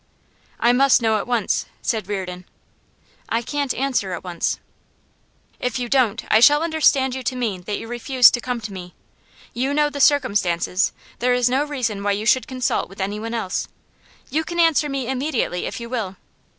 [0.59, 2.45] 'I must know at once,' said Reardon.
[3.29, 4.57] 'I can't answer at once.'
[5.59, 8.73] 'If you don't, I shall understand you to mean that you refuse to come to
[8.73, 8.95] me.
[9.53, 13.67] You know the circumstances; there is no reason why you should consult with anyone else.
[14.31, 16.15] You can answer me immediately if you will.